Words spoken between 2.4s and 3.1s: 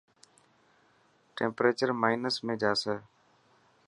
۾ جاسي.